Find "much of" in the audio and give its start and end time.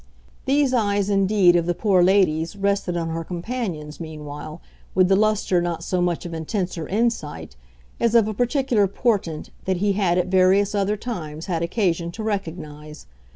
6.01-6.33